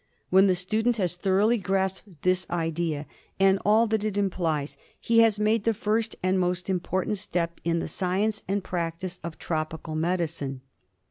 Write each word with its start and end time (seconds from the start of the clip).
When 0.31 0.47
the 0.47 0.55
student 0.55 0.97
has 0.97 1.15
thoroughly 1.15 1.59
grasped 1.59 2.23
this 2.23 2.49
idea 2.49 3.05
and 3.39 3.59
all 3.63 3.85
that 3.85 4.03
it 4.03 4.17
implies, 4.17 4.75
he 4.99 5.19
has 5.19 5.37
made 5.39 5.63
the 5.63 5.75
first 5.75 6.15
and 6.23 6.39
most 6.39 6.71
important 6.71 7.19
step 7.19 7.61
in 7.63 7.77
the 7.77 7.87
science 7.87 8.41
and 8.47 8.63
practice 8.63 9.19
of 9.23 9.37
tropical 9.37 9.93
medicine. 9.93 10.61